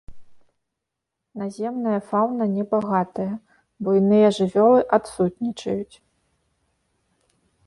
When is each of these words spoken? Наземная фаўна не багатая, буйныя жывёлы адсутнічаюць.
Наземная 1.41 1.99
фаўна 2.09 2.45
не 2.55 2.63
багатая, 2.73 3.27
буйныя 3.85 4.27
жывёлы 4.39 4.81
адсутнічаюць. 4.99 5.95